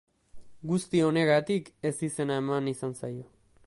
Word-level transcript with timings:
Guzti 0.71 1.03
honegatik 1.09 1.71
ezizena 1.91 2.43
eman 2.45 2.75
izan 2.77 3.01
zaio. 3.03 3.29